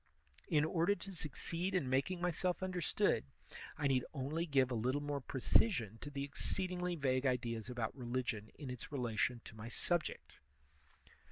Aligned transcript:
In 0.47 0.65
order 0.65 0.95
to 0.95 1.13
succeed 1.13 1.75
in 1.75 1.87
making 1.87 2.19
myself 2.21 2.63
understood, 2.63 3.23
I 3.77 3.85
need 3.85 4.03
only 4.15 4.47
give 4.47 4.71
a 4.71 4.73
little 4.73 4.99
more 4.99 5.21
precision 5.21 5.99
to 6.01 6.09
the 6.09 6.23
exceedingly 6.23 6.95
vague 6.95 7.27
ideas 7.27 7.69
about 7.69 7.95
religion 7.95 8.49
in 8.55 8.71
its 8.71 8.91
relation 8.91 9.41
to 9.45 9.55
my 9.55 9.67
subject. 9.67 10.39